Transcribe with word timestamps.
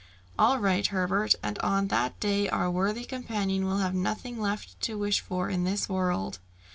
"All 0.39 0.57
right, 0.57 0.87
Herbert, 0.87 1.35
and 1.43 1.59
on 1.59 1.89
that 1.89 2.19
day 2.19 2.49
our 2.49 2.71
worthy 2.71 3.03
companion 3.03 3.65
will 3.65 3.77
have 3.77 3.93
nothing 3.93 4.39
left 4.41 4.81
to 4.81 4.97
wish 4.97 5.19
for 5.19 5.47
in 5.47 5.63
this 5.63 5.87
world." 5.87 6.39